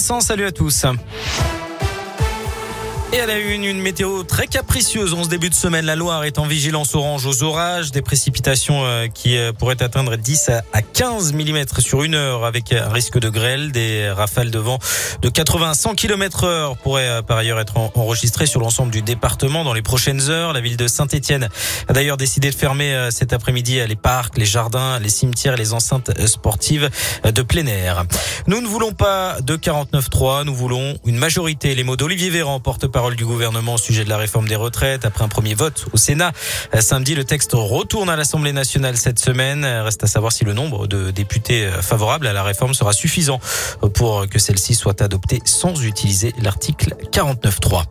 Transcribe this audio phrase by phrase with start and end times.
[0.00, 0.86] Vincent, salut à tous.
[3.12, 5.84] Et à la une, une météo très capricieuse en ce début de semaine.
[5.84, 10.14] La Loire est en vigilance orange aux orages, des précipitations euh, qui euh, pourraient atteindre
[10.14, 13.72] 10 à 15 mm sur une heure avec un risque de grêle.
[13.72, 14.78] Des rafales de vent
[15.22, 19.02] de 80 à 100 km heure pourraient euh, par ailleurs être enregistrées sur l'ensemble du
[19.02, 20.52] département dans les prochaines heures.
[20.52, 21.48] La ville de Saint-Etienne
[21.88, 25.72] a d'ailleurs décidé de fermer cet après-midi les parcs, les jardins, les cimetières et les
[25.72, 26.88] enceintes sportives
[27.24, 28.04] de plein air.
[28.46, 31.74] Nous ne voulons pas de 49-3, nous voulons une majorité.
[31.74, 35.06] Les mots d'Olivier Véran, porte-parole parole du gouvernement au sujet de la réforme des retraites.
[35.06, 36.32] Après un premier vote au Sénat
[36.74, 39.64] euh, samedi, le texte retourne à l'Assemblée nationale cette semaine.
[39.64, 43.40] Reste à savoir si le nombre de députés euh, favorables à la réforme sera suffisant
[43.94, 47.84] pour que celle-ci soit adoptée sans utiliser l'article 49.3.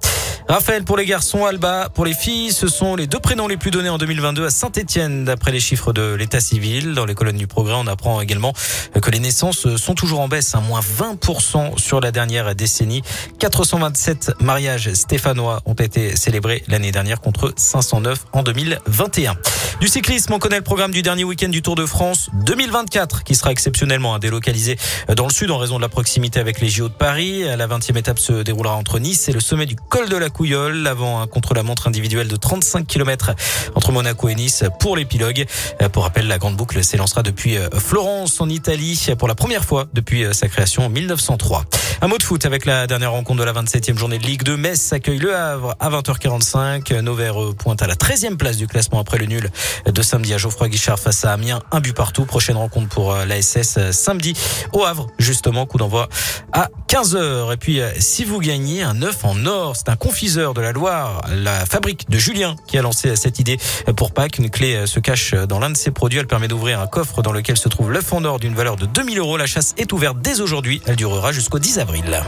[0.49, 3.69] Raphaël pour les garçons, Alba pour les filles, ce sont les deux prénoms les plus
[3.69, 6.95] donnés en 2022 à Saint-Etienne d'après les chiffres de l'état civil.
[6.95, 8.53] Dans les colonnes du progrès, on apprend également
[8.99, 13.03] que les naissances sont toujours en baisse, à hein, moins 20% sur la dernière décennie.
[13.37, 19.35] 427 mariages stéphanois ont été célébrés l'année dernière contre 509 en 2021.
[19.79, 23.33] Du cyclisme, on connaît le programme du dernier week-end du Tour de France 2024 qui
[23.33, 24.75] sera exceptionnellement délocalisé
[25.15, 27.43] dans le sud en raison de la proximité avec les JO de Paris.
[27.43, 30.85] La 20e étape se déroulera entre Nice et le sommet du col de la Couillole
[30.85, 33.31] avant un contre-la-montre individuel de 35 km
[33.73, 35.45] entre Monaco et Nice pour l'épilogue.
[35.93, 39.87] Pour rappel, la grande boucle s'élancera depuis euh, Florence en Italie pour la première fois
[39.93, 41.63] depuis euh, sa création en 1903.
[42.01, 44.57] Un mot de foot avec la dernière rencontre de la 27e journée de Ligue 2.
[44.57, 46.99] Metz accueille Le Havre à 20h45.
[46.99, 49.49] Novers pointe à la 13e place du classement après le nul
[49.85, 51.61] de samedi à Geoffroy Guichard face à Amiens.
[51.71, 52.25] Un but partout.
[52.25, 54.33] Prochaine rencontre pour euh, la SS samedi
[54.73, 55.07] au Havre.
[55.19, 56.09] Justement, coup d'envoi
[56.53, 57.53] à 15h.
[57.53, 61.21] Et puis, si vous gagnez un œuf en or, c'est un confiseur de la Loire,
[61.29, 63.57] la fabrique de Julien, qui a lancé cette idée
[63.95, 64.37] pour Pâques.
[64.39, 66.19] Une clé se cache dans l'un de ses produits.
[66.19, 68.85] Elle permet d'ouvrir un coffre dans lequel se trouve l'œuf en or d'une valeur de
[68.85, 69.37] 2000 euros.
[69.37, 70.81] La chasse est ouverte dès aujourd'hui.
[70.85, 72.23] Elle durera jusqu'au 10 avril.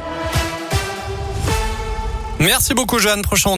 [2.42, 3.22] Merci beaucoup, Jeanne.
[3.22, 3.50] Prochain